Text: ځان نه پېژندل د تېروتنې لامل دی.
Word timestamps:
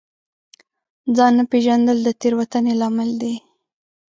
ځان 1.15 1.31
نه 1.39 1.43
پېژندل 1.51 1.97
د 2.03 2.09
تېروتنې 2.21 2.73
لامل 2.81 3.09
دی. 3.21 3.33